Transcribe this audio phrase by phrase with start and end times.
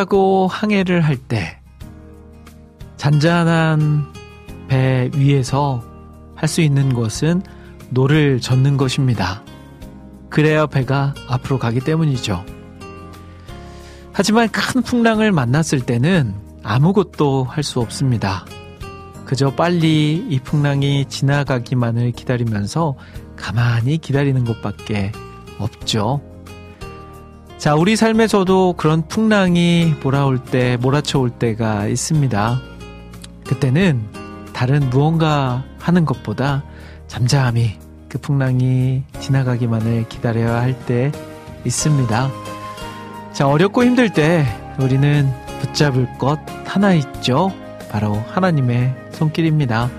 [0.00, 1.58] 타고 항해를 할 때
[2.96, 4.06] 잔잔한
[4.66, 5.84] 배 위에서
[6.34, 7.42] 할 수 있는 것은
[7.90, 9.42] 노를 젓는 것입니다.
[10.30, 12.42] 그래야 배가 앞으로 가기 때문이죠.
[14.14, 18.46] 하지만 큰 풍랑을 만났을 때는 아무것도 할 수 없습니다.
[19.26, 22.96] 그저 빨리 이 풍랑이 지나가기만을 기다리면서
[23.36, 25.12] 가만히 기다리는 것밖에
[25.58, 26.22] 없죠.
[27.60, 32.58] 자, 우리 삶에서도 그런 풍랑이 몰아올 때, 몰아쳐올 때가 있습니다.
[33.46, 34.02] 그때는
[34.54, 36.64] 다른 무언가 하는 것보다
[37.06, 41.12] 잠잠히 그 풍랑이 지나가기만을 기다려야 할 때
[41.66, 42.30] 있습니다.
[43.34, 44.46] 자, 어렵고 힘들 때
[44.78, 45.30] 우리는
[45.60, 47.52] 붙잡을 것 하나 있죠.
[47.90, 49.90] 바로 하나님의 손길입니다.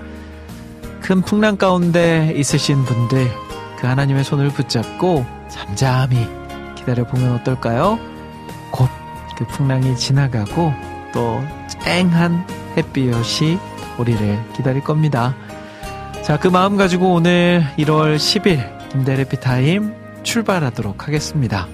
[1.00, 3.30] 큰 풍랑 가운데 있으신 분들,
[3.78, 6.41] 그 하나님의 손을 붙잡고 잠잠히
[6.84, 7.98] 기다려보면 어떨까요?
[8.70, 9.02] 곧
[9.36, 10.72] 그 풍랑이 지나가고
[11.12, 13.58] 또 쨍한 햇빛이
[13.98, 15.34] 우리를 기다릴 겁니다.
[16.22, 21.66] 자, 그 마음 가지고 오늘 1월 10일 김대래피 타임 출발하도록 하겠습니다.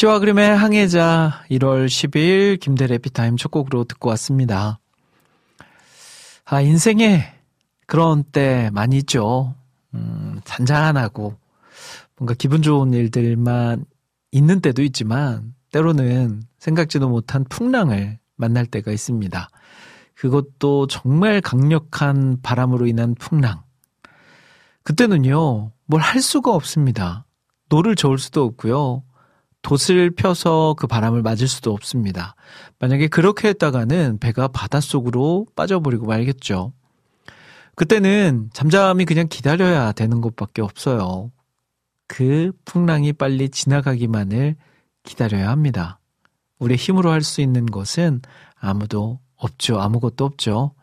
[0.00, 4.80] 시와 그림의 항해자 1월 10일 김대래 피타임 첫 곡으로 듣고 왔습니다.
[6.46, 7.24] 아, 인생에
[7.86, 9.54] 그런 때 많이 있죠.
[9.92, 11.36] 음, 잔잔하고
[12.16, 13.84] 뭔가 기분 좋은 일들만
[14.32, 19.50] 있는 때도 있지만 때로는 생각지도 못한 풍랑을 만날 때가 있습니다.
[20.14, 23.64] 그것도 정말 강력한 바람으로 인한 풍랑.
[24.82, 27.26] 그때는요, 뭘 할 수가 없습니다.
[27.68, 29.02] 노를 저을 수도 없고요.
[29.62, 32.34] 돛을 펴서 그 바람을 맞을 수도 없습니다.
[32.78, 36.72] 만약에 그렇게 했다가는 배가 바닷속으로 빠져버리고 말겠죠.
[37.76, 41.30] 그때는 잠잠히 그냥 기다려야 되는 것밖에 없어요.
[42.06, 44.56] 그 풍랑이 빨리 지나가기만을
[45.04, 46.00] 기다려야 합니다.
[46.58, 48.20] 우리 힘으로 할 수 있는 것은
[48.58, 49.80] 아무도 없죠.
[49.80, 50.74] 아무것도 없죠.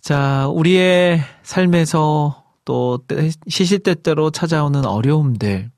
[0.00, 2.98] 자, 우리의 삶에서 또
[3.48, 5.70] 시시때때로 찾아오는 어려움들,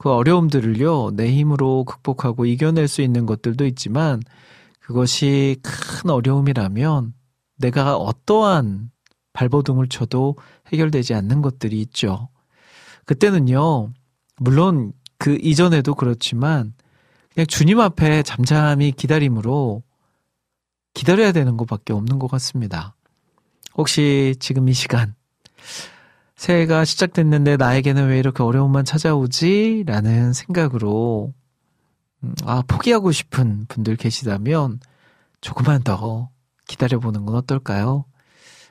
[0.00, 4.22] 그 어려움들을요, 내 힘으로 극복하고 이겨낼 수 있는 것들도 있지만,
[4.78, 7.12] 그것이 큰 어려움이라면
[7.58, 8.92] 내가 어떠한
[9.34, 10.36] 발버둥을 쳐도
[10.68, 12.30] 해결되지 않는 것들이 있죠.
[13.04, 13.92] 그때는요,
[14.38, 16.72] 물론 그 이전에도 그렇지만,
[17.34, 19.82] 그냥 주님 앞에 잠잠히 기다림으로
[20.94, 22.96] 기다려야 되는 것밖에 없는 것 같습니다.
[23.76, 25.14] 혹시 지금 이 시간,
[26.40, 29.84] 새해가 시작됐는데 나에게는 왜 이렇게 어려움만 찾아오지?
[29.86, 31.34] 라는 생각으로,
[32.24, 34.80] 음, 아, 포기하고 싶은 분들 계시다면
[35.42, 36.30] 조금만 더
[36.66, 38.06] 기다려보는 건 어떨까요?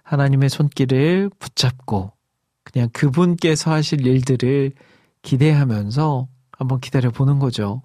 [0.01, 2.11] 하나님의 손길을 붙잡고
[2.63, 4.71] 그냥 그분께서 하실 일들을
[5.21, 7.83] 기대하면서 한번 기다려보는 거죠.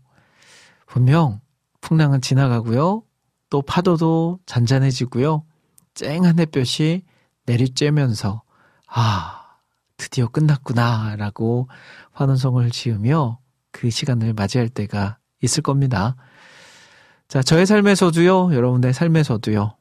[0.87, 1.43] 분명
[1.83, 3.03] 풍랑은 지나가고요.
[3.51, 5.45] 또 파도도 잔잔해지고요.
[5.93, 7.03] 쨍한 햇볕이
[7.45, 8.41] 내리쬐면서,
[8.87, 9.44] 아,
[9.97, 11.69] 드디어 끝났구나 라고
[12.13, 13.39] 환원성을 지으며
[13.71, 16.17] 그 시간을 맞이할 때가 있을 겁니다.
[17.29, 19.77] 자, 저의 삶에서도요, 여러분의 삶에서도요,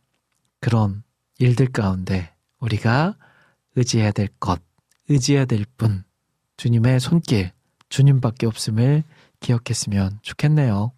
[0.59, 1.03] 그런
[1.39, 3.15] 일들 가운데 우리가
[3.75, 4.61] 의지해야 될 것,
[5.09, 6.03] 의지해야 될 분,
[6.57, 7.51] 주님의 손길,
[7.89, 9.03] 주님밖에 없음을
[9.39, 10.93] 기억했으면 좋겠네요.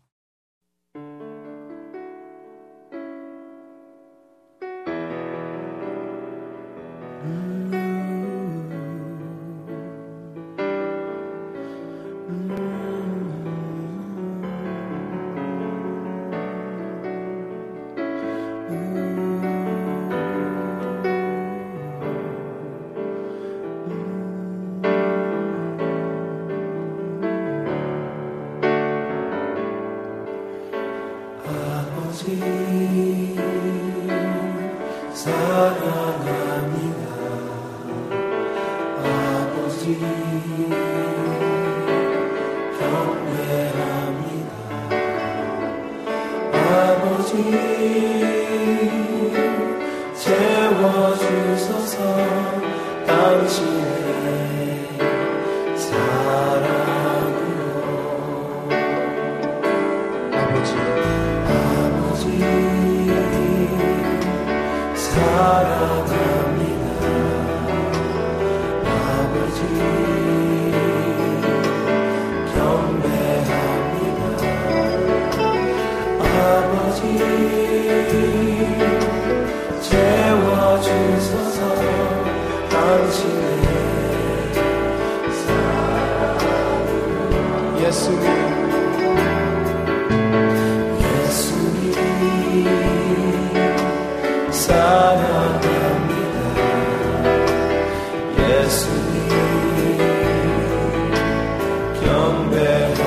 [102.06, 103.05] 재워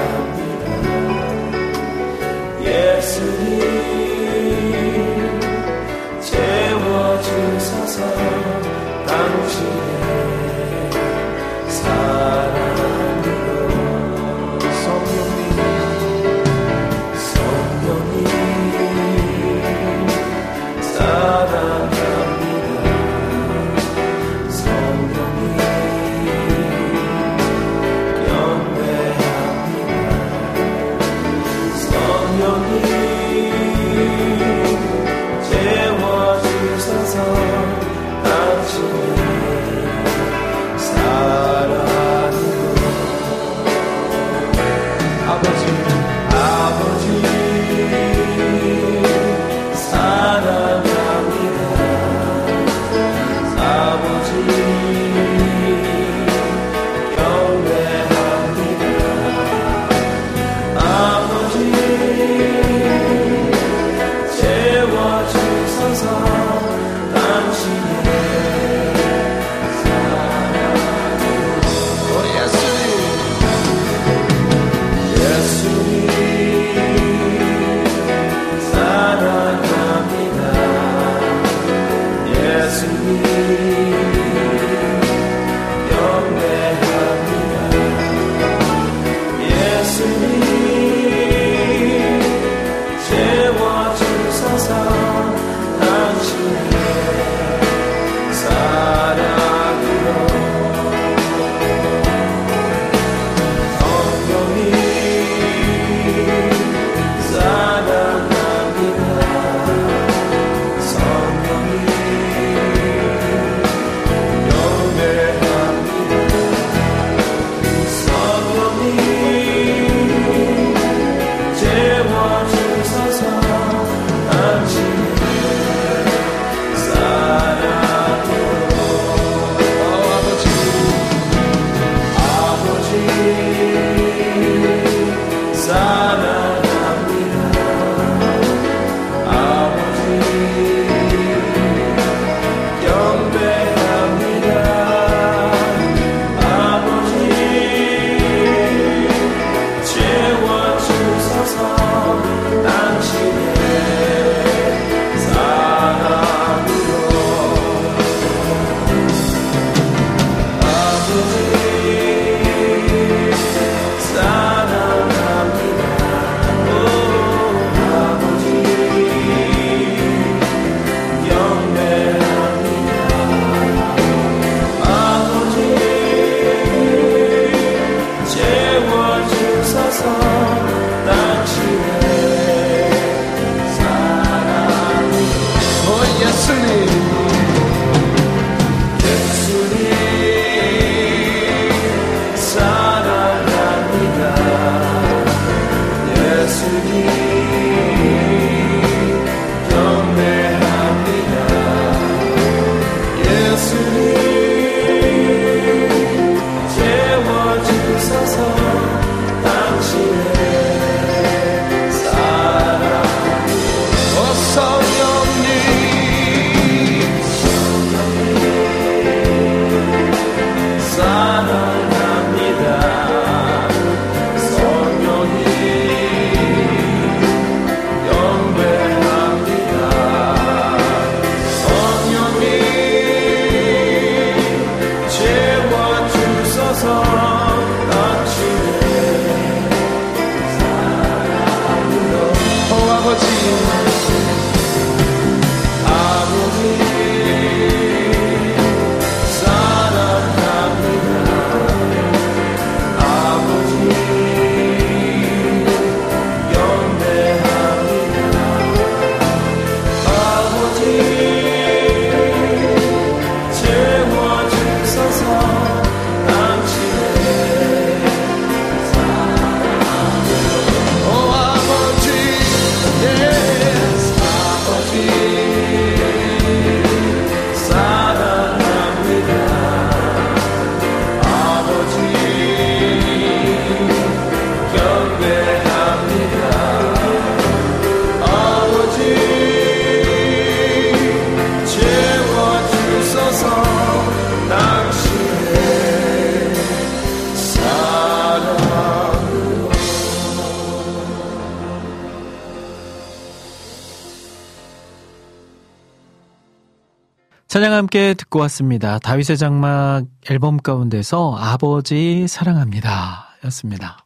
[307.78, 308.98] 함께 듣고 왔습니다.
[308.98, 313.28] 다윗의 장막 앨범 가운데서 아버지 사랑합니다.
[313.44, 314.04] 였습니다.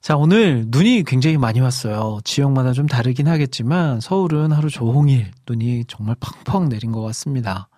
[0.00, 2.20] 자, 오늘 눈이 굉장히 많이 왔어요.
[2.22, 7.68] 지역마다 좀 다르긴 하겠지만 서울은 하루 종일 눈이 정말 펑펑 내린 것 같습니다.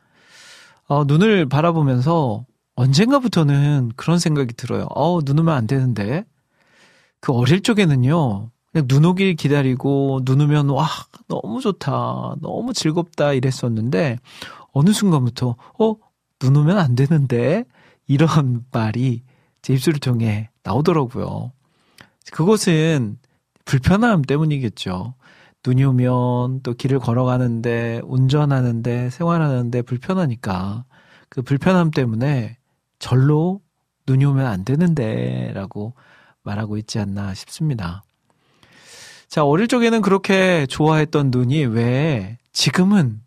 [0.87, 2.45] 어, 눈을 바라보면서
[2.75, 4.87] 언젠가부터는 그런 생각이 들어요.
[4.95, 6.25] 어, 눈 오면 안 되는데.
[7.21, 8.51] 그 어릴 적에는요.
[8.73, 10.87] 그냥 눈 오길 기다리고 눈 오면 와
[11.27, 14.19] 너무 좋다 너무 즐겁다 이랬었는데
[14.79, 16.09] 어느 순간부터 어
[16.41, 17.65] 눈 오면 안 되는데
[18.07, 19.23] 이런 말이
[19.61, 21.53] 제 입술을 통해 나오더라고요.
[22.31, 23.19] 그것은
[23.65, 25.15] 불편함 때문이겠죠.
[25.67, 30.85] 눈이 오면 또 길을 걸어가는데 운전하는데 생활하는데 불편하니까
[31.29, 32.57] 그 불편함 때문에
[33.01, 33.61] 절로
[34.07, 35.95] 눈이 오면 안 되는데 라고
[36.45, 38.03] 말하고 있지 않나 싶습니다.
[39.27, 43.21] 자, 어릴 적에는 그렇게 좋아했던 눈이 왜 지금은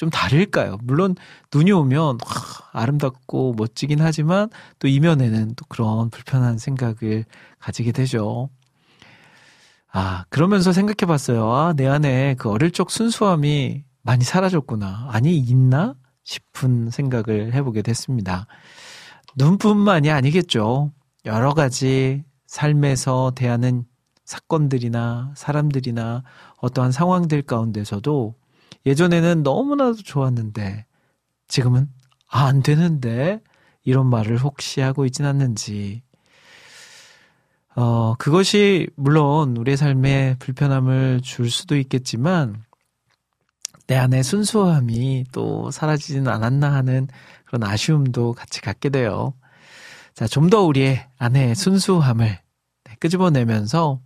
[0.00, 0.78] 좀 다를까요?
[0.82, 1.14] 물론
[1.52, 2.18] 눈이 오면 와,
[2.72, 7.26] 아름답고 멋지긴 하지만 또 이면에는 또 그런 불편한 생각을
[7.58, 8.48] 가지게 되죠.
[9.92, 11.52] 아, 그러면서 생각해 봤어요.
[11.52, 15.08] 아, 내 안에 그 어릴 적 순수함이 많이 사라졌구나.
[15.10, 15.94] 아니, 있나?
[16.24, 18.46] 싶은 생각을 해보게 됐습니다.
[19.36, 20.92] 눈뿐만이 아니겠죠.
[21.26, 23.84] 여러 가지 삶에서 대하는
[24.24, 26.22] 사건들이나 사람들이나
[26.56, 28.39] 어떠한 상황들 가운데서도
[28.86, 30.86] 예전에는 너무나도 좋았는데
[31.48, 31.88] 지금은
[32.28, 33.40] 아, 안 되는데
[33.84, 36.02] 이런 말을 혹시 하고 있진 않는지
[37.76, 42.62] 어, 그것이 물론 우리의 삶에 불편함을 줄 수도 있겠지만
[43.86, 47.08] 내 안에 순수함이 또 사라지진 않았나 하는
[47.44, 49.34] 그런 아쉬움도 같이 갖게 돼요.
[50.14, 52.26] 자, 좀 더 우리의 안에 순수함을
[52.84, 54.00] 네, 끄집어내면서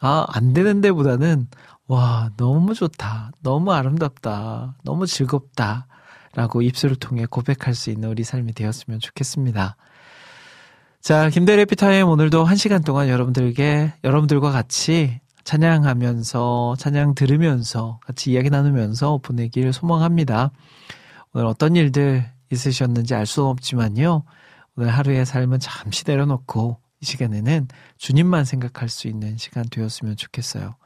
[0.00, 1.48] 아, 안 되는데 보다는,
[1.88, 3.32] 와, 너무 좋다.
[3.42, 4.76] 너무 아름답다.
[4.84, 5.86] 너무 즐겁다.
[6.34, 9.76] 라고 입술을 통해 고백할 수 있는 우리 삶이 되었으면 좋겠습니다.
[11.00, 18.48] 자, 김대래 피타임 오늘도 한 시간 동안 여러분들께, 여러분들과 같이 찬양하면서, 찬양 들으면서, 같이 이야기
[18.48, 20.52] 나누면서 보내길 소망합니다.
[21.34, 24.22] 오늘 어떤 일들 있으셨는지 알 수 없지만요.
[24.76, 27.68] 오늘 하루의 삶은 잠시 내려놓고 이 시간에는
[27.98, 30.76] 주님만 생각할 수 있는 시간 되었으면 좋겠어요.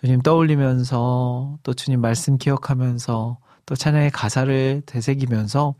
[0.00, 5.74] 주님 떠올리면서 또 주님 말씀 기억하면서 또 찬양의 가사를 되새기면서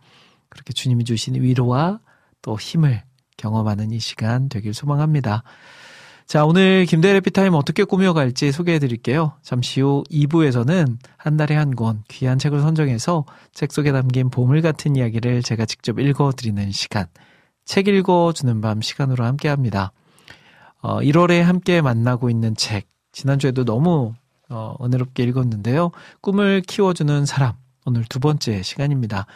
[0.49, 2.01] 그렇게 주님이 주신 위로와
[2.43, 3.05] 또 힘을
[3.37, 5.45] 경험하는 이 시간 되길 소망합니다.
[6.27, 9.35] 자, 오늘 김대일의 해피타임 어떻게 꾸며갈지 소개해 드릴게요.
[9.43, 14.97] 잠시 후 2부에서는 한 달에 한 권 귀한 책을 선정해서 책 속에 담긴 보물 같은
[14.97, 17.07] 이야기를 제가 직접 읽어 드리는 시간.
[17.65, 19.93] 책 읽어주는 밤 시간으로 함께 합니다.
[20.81, 22.89] 어, 1월에 함께 만나고 있는 책.
[23.19, 24.15] 지난주에도 너무
[24.49, 25.91] 어, 은혜롭게 읽었는데요.
[26.21, 27.55] 꿈을 키워주는 사람.
[27.85, 29.27] 오늘 두 번째 시간입니다.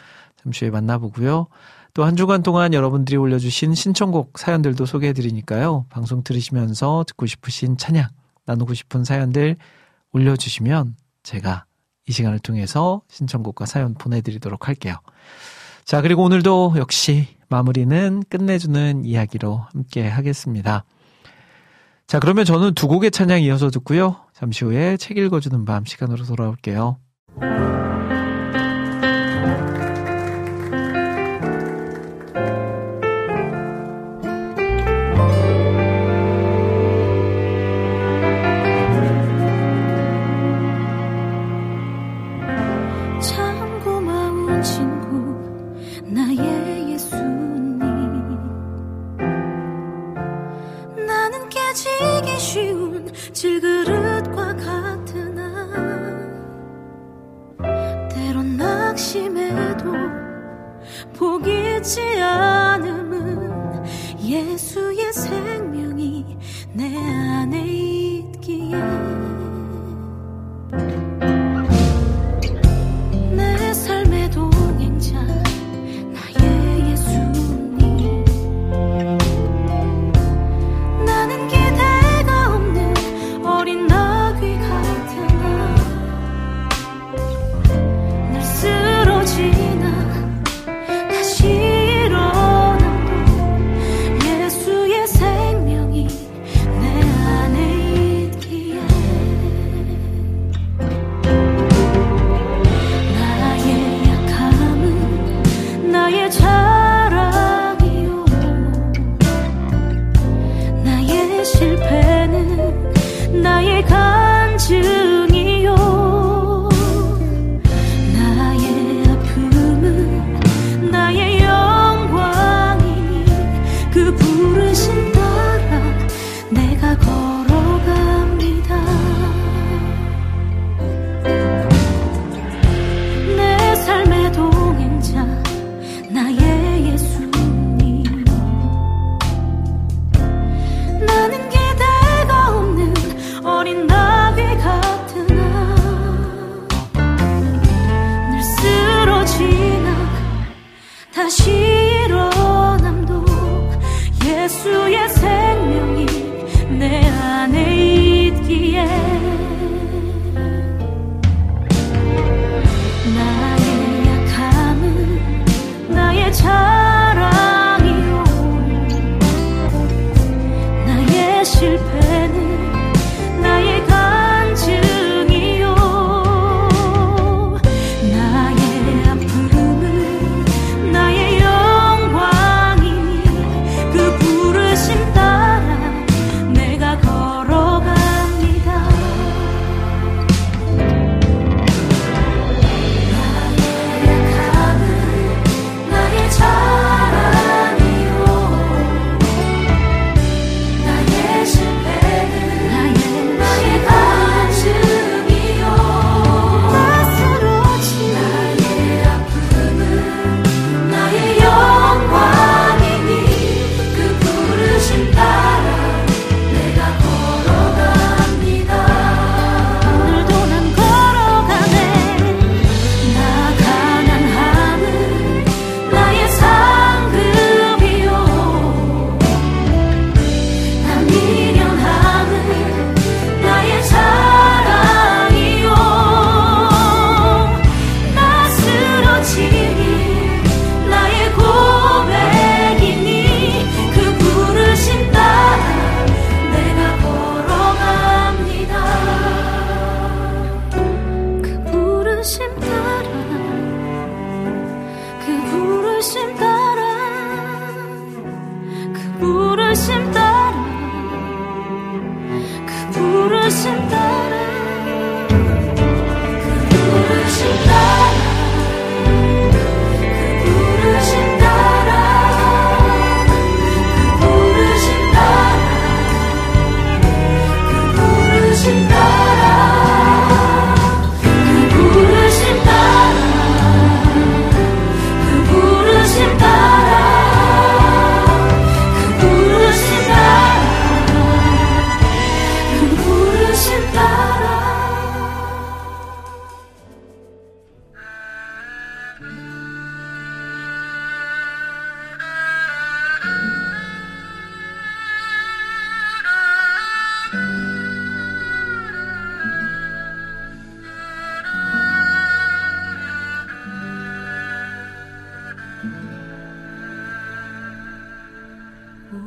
[0.41, 1.47] 잠시 후에 만나보고요.
[1.93, 5.85] 또 한 주간 동안 여러분들이 올려주신 신청곡 사연들도 소개해드리니까요.
[5.89, 8.07] 방송 들으시면서 듣고 싶으신 찬양,
[8.45, 9.57] 나누고 싶은 사연들
[10.13, 11.65] 올려주시면 제가
[12.07, 14.95] 이 시간을 통해서 신청곡과 사연 보내드리도록 할게요.
[15.83, 20.85] 자, 그리고 오늘도 역시 마무리는 끝내주는 이야기로 함께 하겠습니다.
[22.07, 24.17] 자, 그러면 저는 두 곡의 찬양 이어서 듣고요.
[24.33, 26.99] 잠시 후에 책 읽어주는 밤 시간으로 돌아올게요.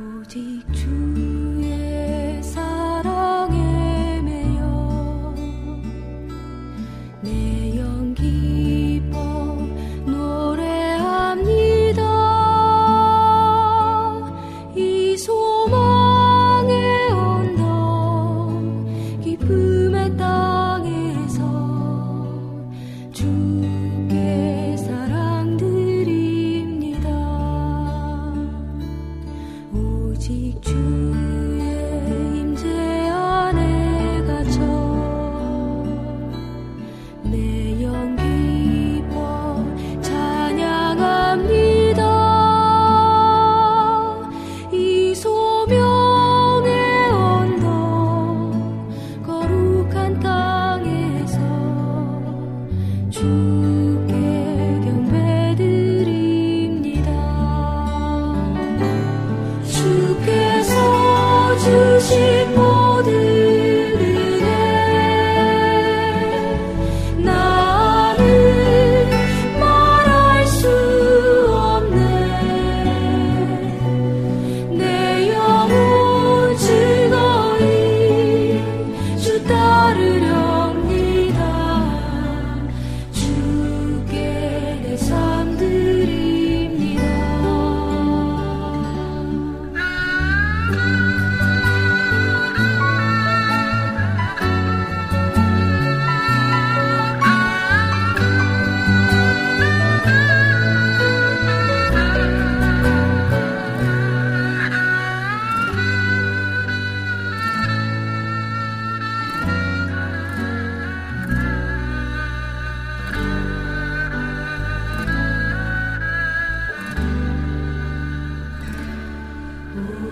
[0.07, 1.36] 不抵住。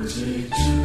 [0.05, 0.84] birthday to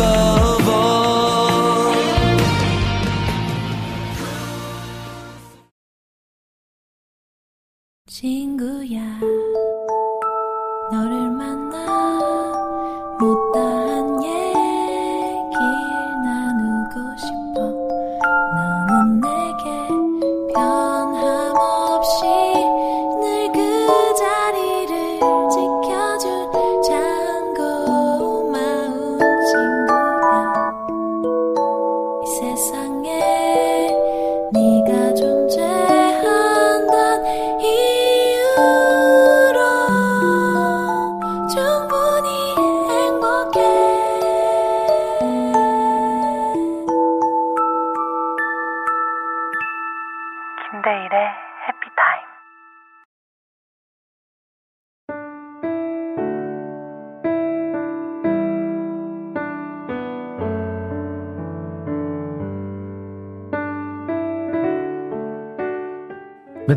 [0.00, 1.90] Above all.
[8.06, 9.00] 친구야
[10.90, 11.76] 너를 만나
[13.18, 13.69] 못다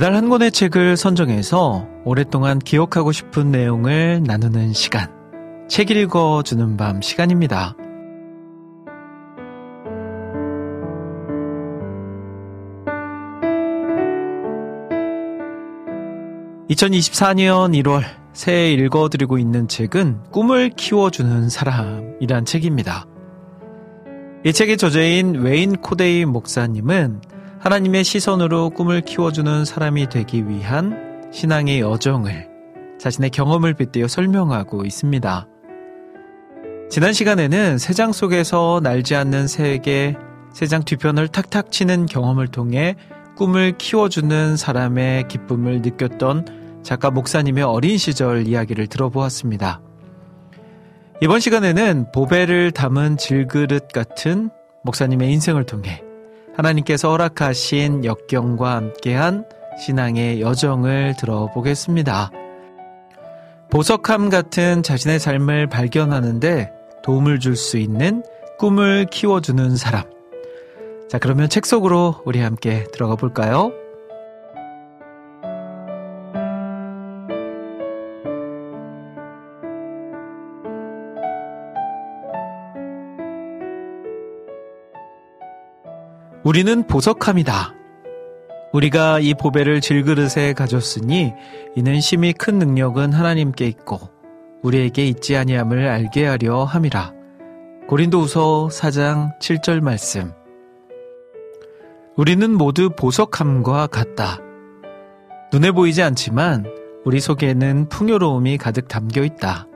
[0.04, 5.10] 매달 한 권의 책을 선정해서 오랫동안 기억하고 싶은 내용을 나누는 시간.
[5.70, 7.78] 책 읽어주는 밤 시간입니다.
[16.70, 23.06] 2024년 1월 새해 읽어드리고 있는 책은 꿈을 키워주는 사람이란 책입니다.
[24.44, 27.22] 이 책의 저자인 웨인 코데이로 목사님은
[27.64, 32.50] 하나님의 시선으로 꿈을 키워주는 사람이 되기 위한 신앙의 여정을
[33.00, 35.48] 자신의 경험을 빗대어 설명하고 있습니다.
[36.90, 40.18] 지난 시간에는 새장 속에서 날지 않는 새에게
[40.52, 42.98] 새장 뒤편을 탁탁 치는 경험을 통해
[43.38, 49.82] 꿈을 키워주는 사람의 기쁨을 느꼈던 작가 목사님의 어린 시절 이야기를 들어보았습니다.
[51.22, 54.50] 이번 시간에는 보배를 담은 질그릇 같은
[54.84, 56.04] 목사님의 인생을 통해
[56.56, 59.46] 하나님께서 허락하신 역경과 함께한
[59.80, 62.32] 신앙의 여정을 들어보겠습니다.
[63.72, 66.72] 보석함 같은 자신의 삶을 발견하는데
[67.04, 68.24] 도움을 줄 수 있는
[68.60, 70.04] 꿈을 키워주는 사람.
[71.10, 73.72] 자, 그러면 책 속으로 우리 함께 들어가 볼까요?
[86.44, 87.74] 우리는 보석함이다.
[88.74, 91.34] 우리가 이 보배를 질그릇에 가졌으니
[91.76, 94.00] 이는 심히 큰 능력은 하나님께 있고
[94.62, 97.14] 우리에게 있지 아니함을 알게 하려 함이라.
[97.88, 100.34] 고린도후서 4장 7절 말씀.
[102.18, 104.40] 우리는 모두 보석함과 같다.
[105.54, 106.66] 눈에 보이지 않지만
[107.06, 109.68] 우리 속에는 풍요로움이 가득 담겨 있다.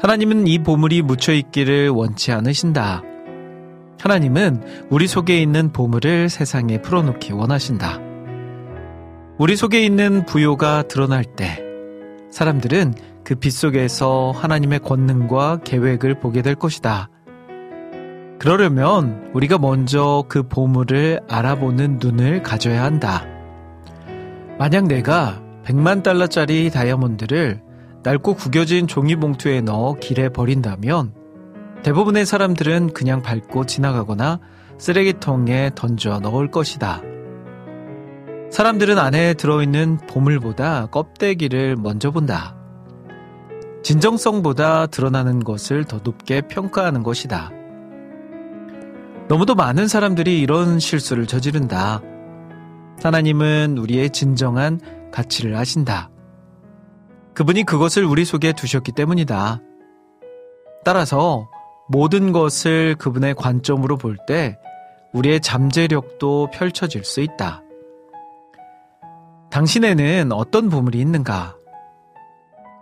[0.00, 3.02] 하나님은 이 보물이 묻혀 있기를 원치 않으신다.
[4.02, 8.00] 하나님은 우리 속에 있는 보물을 세상에 풀어놓기 원하신다.
[9.38, 11.62] 우리 속에 있는 부요가 드러날 때
[12.28, 17.10] 사람들은 그 빛 속에서 하나님의 권능과 계획을 보게 될 것이다.
[18.40, 23.24] 그러려면 우리가 먼저 그 보물을 알아보는 눈을 가져야 한다.
[24.58, 27.62] 만약 내가 100만 달러짜리 다이아몬드를
[28.02, 31.21] 낡고 구겨진 종이봉투에 넣어 길에 버린다면
[31.82, 34.38] 대부분의 사람들은 그냥 밟고 지나가거나
[34.78, 37.02] 쓰레기통에 던져 넣을 것이다.
[38.50, 42.54] 사람들은 안에 들어있는 보물보다 껍데기를 먼저 본다.
[43.82, 47.50] 진정성보다 드러나는 것을 더 높게 평가하는 것이다.
[49.28, 52.02] 너무도 많은 사람들이 이런 실수를 저지른다.
[53.02, 54.78] 하나님은 우리의 진정한
[55.10, 56.10] 가치를 아신다.
[57.34, 59.60] 그분이 그것을 우리 속에 두셨기 때문이다.
[60.84, 61.48] 따라서
[61.88, 64.58] 모든 것을 그분의 관점으로 볼 때
[65.12, 67.62] 우리의 잠재력도 펼쳐질 수 있다.
[69.50, 71.54] 당신에는 어떤 보물이 있는가?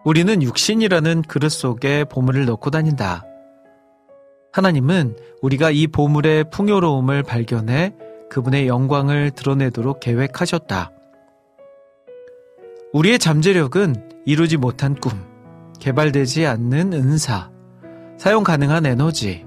[0.04, 3.24] 우리는 육신이라는 그릇 속에 보물을 넣고 다닌다.
[4.52, 7.94] 하나님은 우리가 이 보물의 풍요로움을 발견해
[8.30, 10.92] 그분의 영광을 드러내도록 계획하셨다.
[12.92, 15.12] 우리의 잠재력은 이루지 못한 꿈,
[15.80, 17.49] 개발되지 않는 은사,
[18.20, 19.46] 사용 가능한 에너지,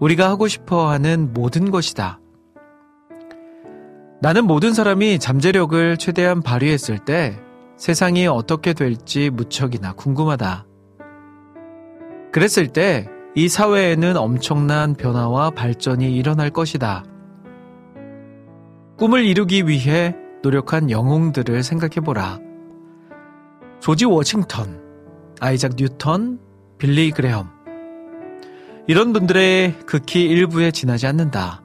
[0.00, 2.20] 우리가 하고 싶어 하는 모든 것이다.
[4.22, 7.38] 나는 모든 사람이 잠재력을 최대한 발휘했을 때
[7.76, 10.64] 세상이 어떻게 될지 무척이나 궁금하다.
[12.32, 17.02] 그랬을 때 이 사회에는 엄청난 변화와 발전이 일어날 것이다.
[18.98, 22.40] 꿈을 이루기 위해 노력한 영웅들을 생각해보라.
[23.80, 24.82] 조지 워싱턴,
[25.40, 26.40] 아이작 뉴턴,
[26.76, 27.61] 빌리 그레엄.
[28.88, 31.62] 이런 분들의 극히 일부에 지나지 않는다.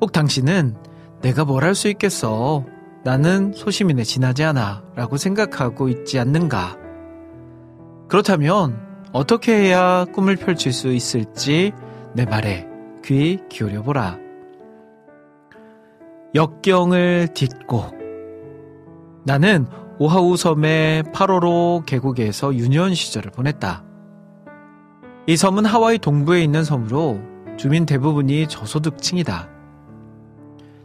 [0.00, 0.76] 혹 당신은
[1.22, 2.64] 내가 뭘 할 수 있겠어.
[3.04, 4.82] 나는 소시민에 지나지 않아.
[4.94, 6.76] 라고 생각하고 있지 않는가?
[8.08, 8.80] 그렇다면
[9.12, 11.72] 어떻게 해야 꿈을 펼칠 수 있을지
[12.14, 12.66] 내 말에
[13.04, 14.18] 귀 기울여 보라.
[16.34, 17.92] 역경을 딛고
[19.24, 19.66] 나는
[19.98, 23.84] 오하우 섬의 파로로 계곡에서 유년 시절을 보냈다.
[25.26, 27.18] 이 섬은 하와이 동부에 있는 섬으로
[27.56, 29.48] 주민 대부분이 저소득층이다.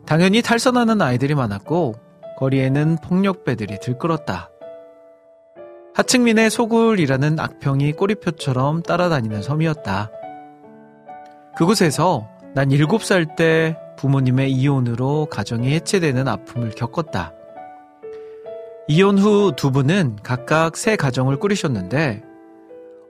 [0.06, 1.96] 당연히 탈선하는 아이들이 많았고
[2.38, 4.50] 거리에는 폭력배들이 들끓었다.
[5.94, 10.10] 하층민의 소굴이라는 악평이 꼬리표처럼 따라다니는 섬이었다.
[11.58, 17.34] 그곳에서 난 7살 때 부모님의 이혼으로 가정이 해체되는 아픔을 겪었다.
[18.88, 22.29] 이혼 후 두 분은 각각 새 가정을 꾸리셨는데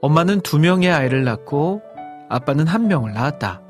[0.01, 1.81] 엄마는 두 명의 아이를 낳고
[2.29, 3.61] 아빠는 한 명을 낳았다.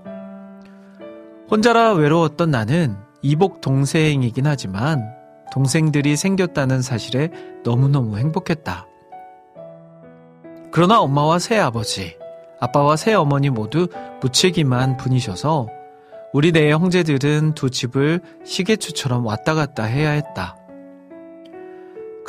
[1.50, 5.12] 혼자라 외로웠던 나는 이복 동생이긴 하지만
[5.52, 7.32] 동생들이 생겼다는 사실에
[7.64, 8.86] 너무너무 행복했다.
[10.72, 12.16] 그러나 엄마와 새아버지,
[12.60, 13.88] 아빠와 새어머니 모두
[14.22, 15.68] 무책임한 분이셔서
[16.32, 20.59] 우리 네 형제들은 두 집을 시계추처럼 왔다 갔다 해야 했다.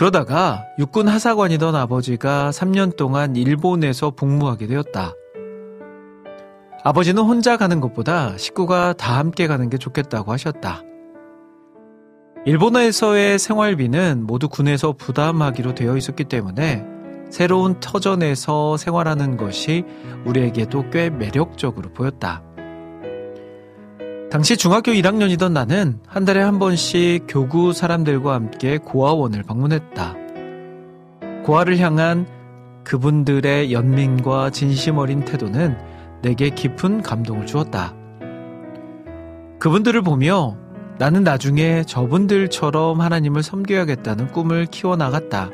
[0.01, 5.13] 그러다가 육군 하사관이던 아버지가 3년 동안 일본에서 복무하게 되었다.
[6.83, 10.81] 아버지는 혼자 가는 것보다 식구가 다 함께 가는 게 좋겠다고 하셨다.
[12.47, 16.83] 일본에서의 생활비는 모두 군에서 부담하기로 되어 있었기 때문에
[17.29, 19.85] 새로운 터전에서 생활하는 것이
[20.25, 22.43] 우리에게도 꽤 매력적으로 보였다.
[24.31, 30.15] 당시 중학교 1학년이던 나는 한 달에 한 번씩 교구 사람들과 함께 고아원을 방문했다.
[31.43, 32.29] 고아를 향한
[32.85, 35.77] 그분들의 연민과 진심 어린 태도는
[36.23, 37.93] 내게 깊은 감동을 주었다.
[39.59, 40.57] 그분들을 보며
[41.01, 45.51] 나는 나중에 저분들처럼 하나님을 섬겨야겠다는 꿈을 키워나갔다.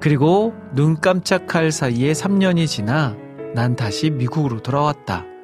[0.00, 3.14] 그리고 눈 깜짝할 사이에 3년이 지나
[3.54, 5.37] 난 다시 미국으로 돌아왔다.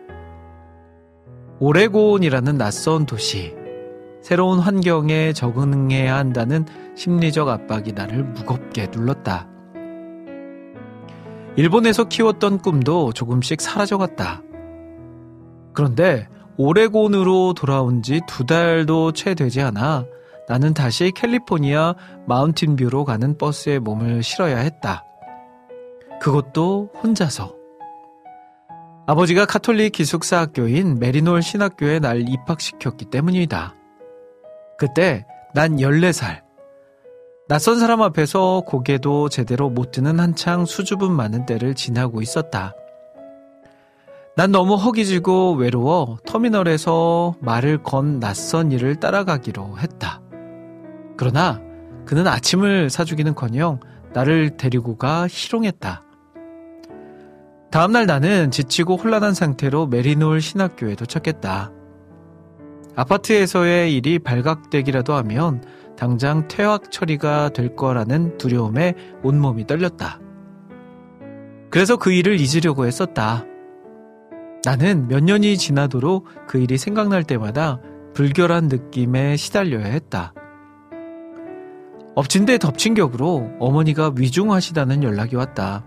[1.61, 3.55] 오레곤이라는 낯선 도시.
[4.23, 9.49] 새로운 환경에 적응해야 한다는 심리적 압박이 나를 무겁게 눌렀다.
[11.57, 14.43] 일본에서 키웠던 꿈도 조금씩 사라져갔다.
[15.73, 20.05] 그런데 오레곤으로 돌아온 지 두 달도 채 되지 않아
[20.49, 21.95] 나는 다시 캘리포니아
[22.27, 25.05] 마운틴뷰로 가는 버스에 몸을 실어야 했다.
[26.21, 27.55] 그것도 혼자서.
[29.07, 33.75] 아버지가 카톨릭 기숙사 학교인 메리놀 신학교에 날 입학시켰기 때문이다.
[34.79, 36.43] 그때 난 14살.
[37.47, 42.73] 낯선 사람 앞에서 고개도 제대로 못 드는 한창 수줍음 많은 때를 지나고 있었다.
[44.37, 50.23] 난 너무 허기지고 외로워 터미널에서 말을 건 낯선 이를 따라가기로 했다.
[51.19, 51.61] 그러나
[52.07, 53.81] 그는 아침을 사주기는 커녕
[54.15, 56.04] 나를 데리고 가 희롱했다.
[57.75, 61.73] 다음날 나는 지치고 혼란한 상태로 메리놀 신학교에 도착했다.
[62.95, 65.61] 아파트에서의 일이 발각되기라도 하면
[65.97, 68.95] 당장 퇴학 처리가 될 거라는 두려움에
[69.25, 70.21] 온몸이 떨렸다.
[71.69, 73.45] 그래서 그 일을 잊으려고 했었다.
[74.65, 77.81] 나는 몇 년이 지나도록 그 일이 생각날 때마다
[78.15, 80.33] 불결한 느낌에 시달려야 했다.
[82.15, 85.85] 엎친 데 덮친 격으로 어머니가 위중하시다는 연락이 왔다.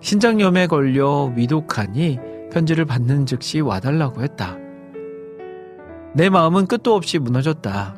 [0.00, 2.18] 신장염에 걸려 위독하니
[2.52, 4.56] 편지를 받는 즉시 와달라고 했다.
[6.14, 7.94] 내 마음은 끝도 없이 무너졌다.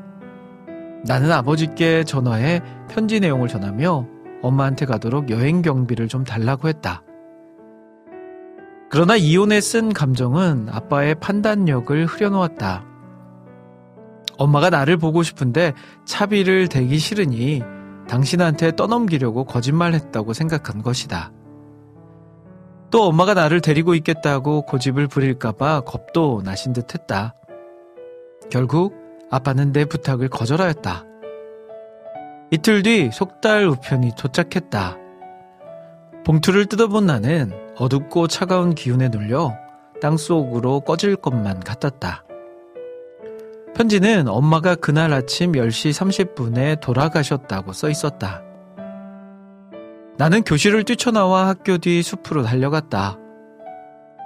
[1.05, 4.07] 나는 아버지께 전화해 편지 내용을 전하며
[4.43, 7.03] 엄마한테 가도록 여행 경비를 좀 달라고 했다.
[8.91, 12.85] 그러나 이혼에 쓴 감정은 아빠의 판단력을 흐려놓았다.
[14.39, 15.75] 엄마가 나를 보고 싶은데
[16.07, 17.63] 차비를 대기 싫으니
[18.09, 21.33] 당신한테 떠넘기려고 거짓말했다고 생각한 것이다.
[22.91, 27.35] 또 엄마가 나를 데리고 있겠다고 고집을 부릴까봐 겁도 나신 듯 했다.
[28.51, 28.95] 결국
[29.31, 31.05] 아빠는 내 부탁을 거절하였다.
[32.51, 34.97] 이틀 뒤 속달 우편이 도착했다.
[36.25, 39.55] 봉투를 뜯어본 나는 어둡고 차가운 기운에 눌려
[40.01, 42.25] 땅속으로 꺼질 것만 같았다.
[43.75, 45.91] 편지는 엄마가 그날 아침 10시
[46.35, 48.43] 30분에 돌아가셨다고 써 있었다.
[50.19, 53.19] 나는 교실을 뛰쳐나와 학교 뒤 숲으로 달려갔다.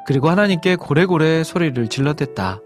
[0.06, 2.60] 그리고 하나님께 고래고래 소리를 질러댔다.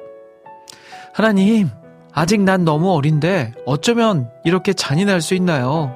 [1.12, 1.68] 하나님,
[2.12, 5.92] 아직 난 너무 어린데 어쩌면 이렇게 잔인할 수 있나요?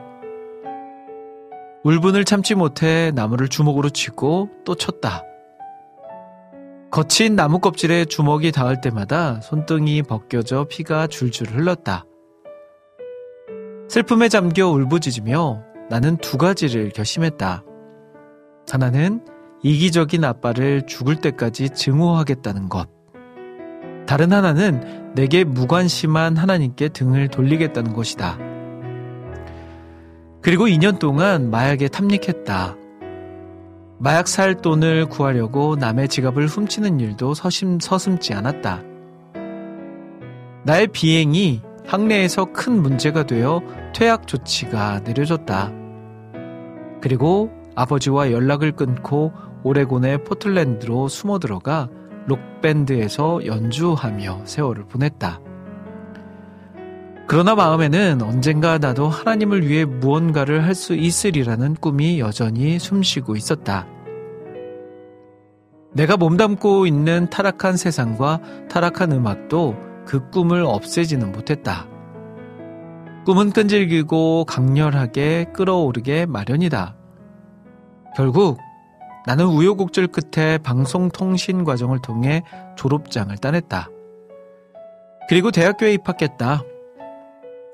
[1.85, 5.22] 울분을 참지 못해 나무를 주먹으로 치고 또 쳤다.
[6.91, 12.05] 거친 나무 껍질에 주먹이 닿을 때마다 손등이 벗겨져 피가 줄줄 흘렀다.
[13.89, 17.64] 슬픔에 잠겨 울부짖으며 나는 두 가지를 결심했다.
[18.70, 19.24] 하나는
[19.64, 22.88] 이기적인 아빠를 죽을 때까지 증오하겠다는 것.
[24.07, 28.38] 다른 하나는 내게 무관심한 하나님께 등을 돌리겠다는 것이다.
[30.41, 32.76] 그리고 2년 동안 마약에 탐닉했다.
[33.99, 38.84] 마약 살 돈을 구하려고 남의 지갑을 훔치는 일도 서심, 서슴지 않았다.
[40.62, 43.61] 나의 비행이 학내에서 큰 문제가 되어
[43.93, 45.80] 퇴학 조치가 내려졌다.
[47.01, 49.32] 그리고 아버지와 연락을 끊고
[49.62, 51.88] 오레곤의 포틀랜드로 숨어 들어가
[52.26, 55.40] 록밴드에서 연주하며 세월을 보냈다.
[57.26, 63.86] 그러나 마음에는 언젠가 나도 하나님을 위해 무언가를 할 수 있으리라는 꿈이 여전히 숨쉬고 있었다.
[65.92, 69.76] 내가 몸담고 있는 타락한 세상과 타락한 음악도
[70.07, 71.86] 그 꿈을 없애지는 못했다.
[73.25, 76.97] 꿈은 끈질기고 강렬하게 끌어오르게 마련이다.
[78.16, 78.59] 결국
[79.27, 82.43] 나는 우여곡절 끝에 방송통신 과정을 통해
[82.77, 83.89] 졸업장을 따냈다.
[85.29, 86.62] 그리고 대학교에 입학했다.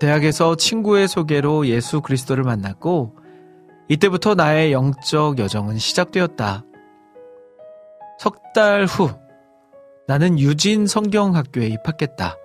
[0.01, 3.17] 대학에서 친구의 소개로 예수 그리스도를 만났고
[3.89, 6.65] 이때부터 나의 영적 여정은 시작되었다.
[8.19, 9.11] 석 달 후
[10.09, 12.37] 나는 유진 성경학교에 입학했다.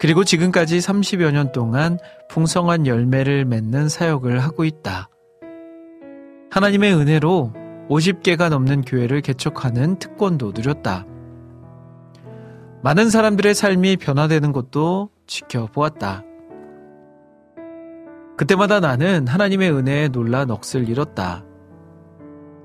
[0.00, 1.98] 그리고 지금까지 30여 년 동안
[2.30, 5.08] 풍성한 열매를 맺는 사역을 하고 있다.
[6.50, 7.52] 하나님의 은혜로
[7.88, 11.04] 50개가 넘는 교회를 개척하는 특권도 누렸다.
[12.82, 16.22] 많은 사람들의 삶이 변화되는 것도 지켜보았다.
[18.36, 21.44] 그때마다 나는 하나님의 은혜에 놀라 넋을 잃었다.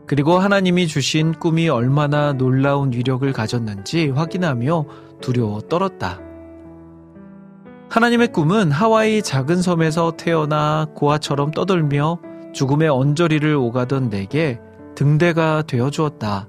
[0.05, 4.85] 그리고 하나님이 주신 꿈이 얼마나 놀라운 위력을 가졌는지 확인하며
[5.19, 6.19] 두려워 떨었다.
[7.89, 12.19] 하나님의 꿈은 하와이 작은 섬에서 태어나 고아처럼 떠들며
[12.53, 14.59] 죽음의 언저리를 오가던 내게
[14.95, 16.47] 등대가 되어 주었다.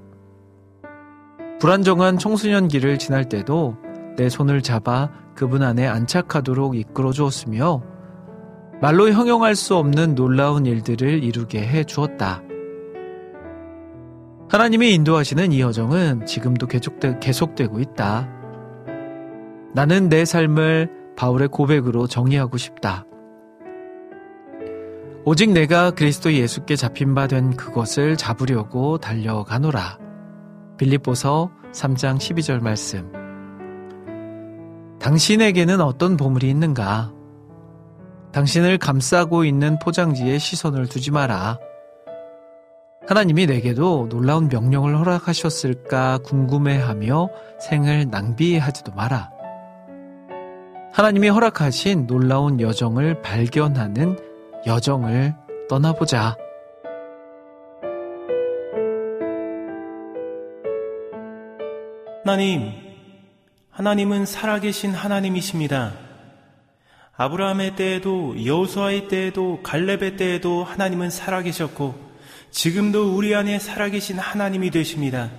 [1.59, 3.77] 불안정한 청소년기를 지날 때도
[4.17, 7.81] 내 손을 잡아 그분 안에 안착하도록 이끌어 주었으며
[8.81, 12.41] 말로 형용할 수 없는 놀라운 일들을 이루게 해 주었다.
[14.49, 18.29] 하나님이 인도하시는 이 여정은 지금도 계속되, 계속되고 있다.
[19.73, 23.05] 나는 내 삶을 바울의 고백으로 정의하고 싶다.
[25.23, 29.97] 오직 내가 그리스도 예수께 잡힌 바 된 그것을 잡으려고 달려가노라.
[30.77, 33.11] 빌립보서 3장 12절 말씀.
[34.99, 37.11] 당신에게는 어떤 보물이 있는가?
[38.33, 41.57] 당신을 감싸고 있는 포장지에 시선을 두지 마라.
[43.07, 47.29] 하나님이 내게도 놀라운 명령을 허락하셨을까 궁금해하며
[47.61, 49.34] 생을 낭비하지도 마라.
[50.95, 54.17] 하나님이 허락하신 놀라운 여정을 발견하는
[54.65, 55.35] 여정을
[55.67, 56.37] 떠나보자.
[62.23, 62.71] 하나님,
[63.71, 65.91] 하나님은 살아계신 하나님이십니다.
[67.17, 71.93] 아브라함의 때에도 여호수아의 때에도 갈렙의 때에도 하나님은 살아계셨고
[72.51, 75.29] 지금도 우리 안에 살아계신 하나님이 되십니다.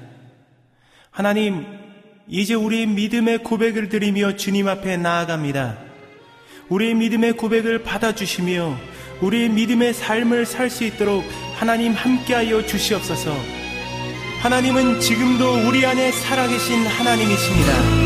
[1.10, 1.85] 하나님,
[2.28, 5.78] 이제 우리의 믿음의 고백을 드리며 주님 앞에 나아갑니다.
[6.68, 8.76] 우리의 믿음의 고백을 받아주시며
[9.20, 11.24] 우리의 믿음의 삶을 살 수 있도록
[11.54, 13.32] 하나님 함께하여 주시옵소서.
[14.40, 18.05] 하나님은 지금도 우리 안에 살아계신 하나님이십니다.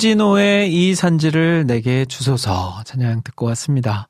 [0.00, 4.08] 홍진호의 이 산지를 내게 주소서 찬양 듣고 왔습니다.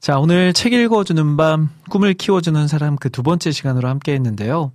[0.00, 4.72] 자, 오늘 책 읽어주는 밤, 꿈을 키워주는 사람 그 두 번째 시간으로 함께 했는데요.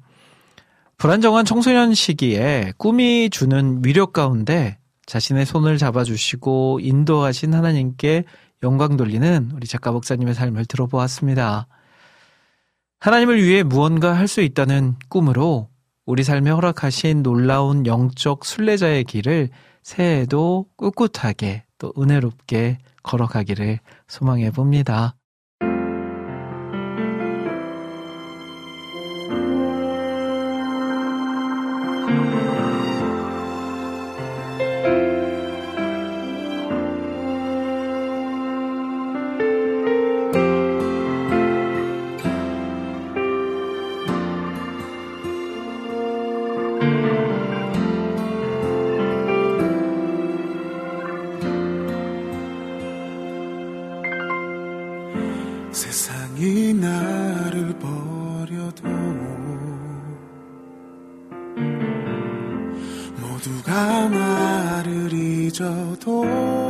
[0.98, 8.26] 불안정한 청소년 시기에 꿈이 주는 위력 가운데 자신의 손을 잡아주시고 인도하신 하나님께
[8.62, 11.66] 영광 돌리는 우리 작가 목사님의 삶을 들어보았습니다.
[13.00, 15.70] 하나님을 위해 무언가 할 수 있다는 꿈으로
[16.06, 19.50] 우리 삶에 허락하신 놀라운 영적 순례자의 길을
[19.84, 25.16] 새해에도 꿋꿋하게 또 은혜롭게 걸어가기를 소망해 봅니다.
[65.64, 66.63] 잊어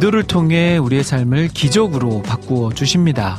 [0.00, 3.38] 기도를 통해 우리의 삶을 기적으로 바꾸어 주십니다.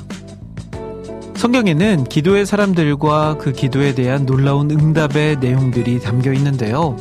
[1.36, 6.98] 성경에는 기도의 사람들과 그 기도에 대한 놀라운 응답의 내용들이 담겨 있는데요.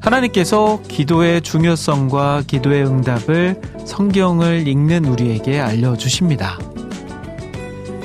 [0.00, 6.58] 하나님께서 기도의 중요성과 기도의 응답을 성경을 읽는 우리에게 알려주십니다.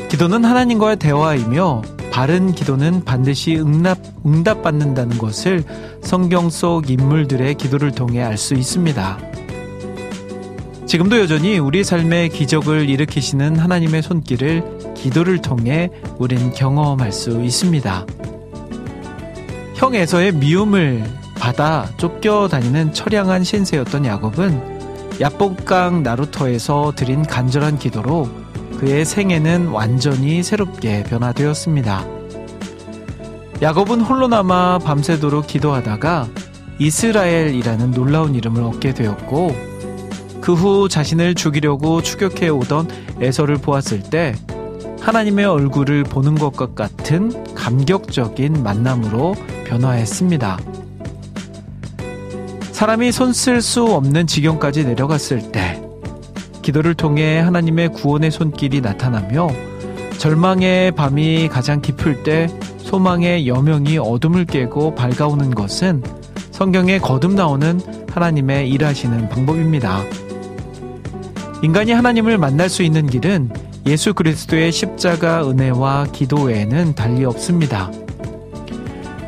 [0.08, 1.82] 기도는 하나님과의 대화이며
[2.12, 5.64] 바른 기도는 반드시 응답, 응답받는다는 것을
[6.04, 9.37] 성경 속 인물들의 기도를 통해 알 수 있습니다.
[10.88, 18.06] 지금도 여전히 우리 삶의 기적을 일으키시는 하나님의 손길을 기도를 통해 우린 경험할 수 있습니다.
[19.76, 21.04] 형 에서의 미움을
[21.38, 28.30] 받아 쫓겨다니는 처량한 신세였던 야곱은 야복강 나루터에서 드린 간절한 기도로
[28.80, 32.06] 그의 생애는 완전히 새롭게 변화되었습니다.
[33.62, 36.30] 야곱은 홀로 남아 밤새도록 기도하다가
[36.80, 39.67] 이스라엘이라는 놀라운 이름을 얻게 되었고
[40.48, 42.88] 그 후 자신을 죽이려고 추격해 오던
[43.20, 44.34] 에서를 보았을 때
[45.02, 49.36] 하나님의 얼굴을 보는 것과 같은 감격적인 만남으로
[49.66, 50.58] 변화했습니다.
[52.72, 55.82] 사람이 손쓸 수 없는 지경까지 내려갔을 때
[56.62, 59.50] 기도를 통해 하나님의 구원의 손길이 나타나며
[60.18, 66.02] 절망의 밤이 가장 깊을 때 소망의 여명이 어둠을 깨고 밝아오는 것은
[66.52, 70.06] 성경에 거듭 나오는 하나님의 일하시는 방법입니다.
[71.64, 73.50] 인간이 하나님을 만날 수 있는 길은
[73.88, 77.92] 예수 그리스도의 십자가 은혜와 기도 외에는 달리 없습니다.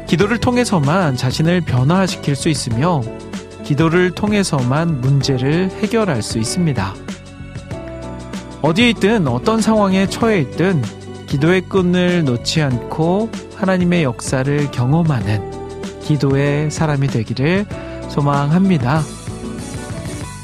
[0.07, 3.01] 기도를 통해서만 자신을 변화시킬 수 있으며
[3.63, 6.93] 기도를 통해서만 문제를 해결할 수 있습니다.
[8.61, 10.83] 어디에 있든 어떤 상황에 처해 있든
[11.27, 17.65] 기도의 끈을 놓지 않고 하나님의 역사를 경험하는 기도의 사람이 되기를
[18.09, 19.01] 소망합니다.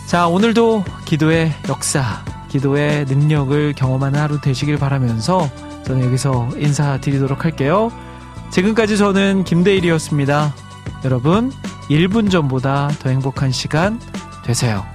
[0.08, 5.50] 자, 오늘도 기도의 역사, 기도의 능력을 경험하는 하루 되시길 바라면서
[5.86, 7.92] 저는 여기서 인사드리도록 할게요.
[8.52, 10.54] 지금까지 저는 김대일이었습니다.
[11.04, 11.52] 여러분,
[11.90, 14.00] 1분 전보다 더 행복한 시간
[14.44, 14.95] 되세요.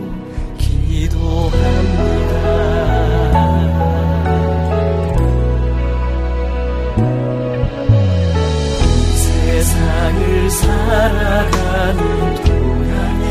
[10.51, 13.23] 살아가는 동안에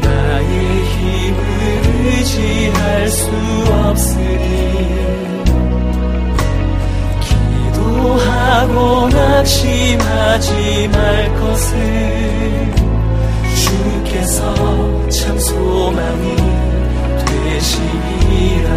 [0.00, 1.38] 나의 힘을
[2.06, 3.28] 의지할 수
[3.72, 4.46] 없으니
[7.72, 11.74] 기도하고 낙심하지 말 것을
[13.56, 16.36] 주께서 참 소망이
[17.24, 18.70] 되시리라.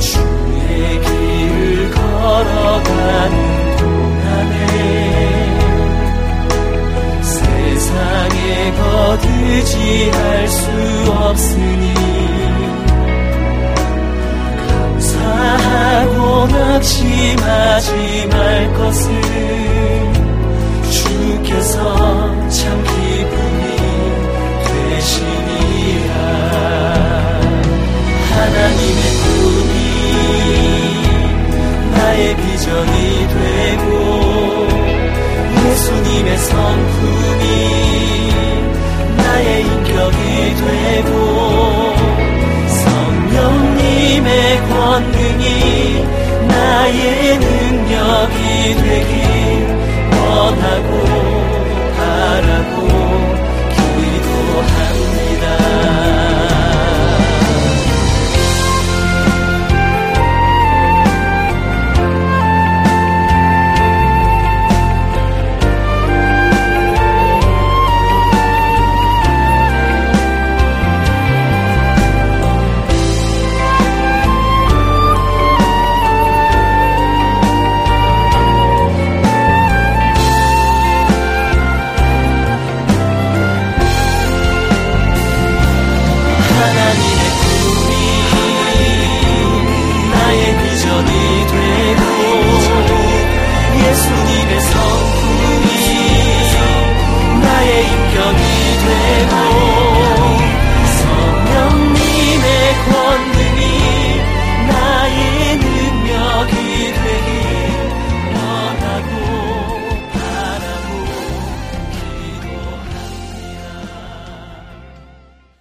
[0.00, 4.54] 주의 길을 걸어가는 동안에
[7.22, 10.70] 세상에 거두지할 수
[11.12, 11.94] 없으니
[14.66, 17.90] 감사하고 낙심하지
[18.30, 19.25] 말 것을